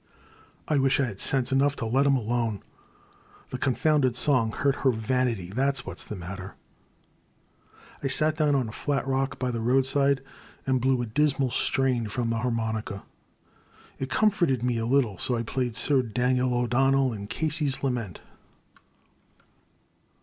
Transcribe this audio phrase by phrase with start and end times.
[0.67, 2.25] I wish I had sense enough to let 'em The Crime.
[2.31, 2.61] 283 alone!
[3.51, 6.55] The confounded song hurt her vanity— that *s what *s the matter!"
[8.03, 10.21] I sat down on a flat rock by the roadside
[10.65, 13.03] and blew a dismal strain from my harmonica.
[13.99, 17.75] It com forted me a little, so I played Sir Daniel 0*Don nel" and Casey's
[17.85, 18.21] I^ament.